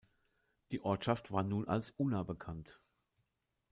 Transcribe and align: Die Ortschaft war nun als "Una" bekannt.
Die 0.71 0.81
Ortschaft 0.81 1.31
war 1.31 1.43
nun 1.43 1.67
als 1.67 1.91
"Una" 1.99 2.23
bekannt. 2.23 2.81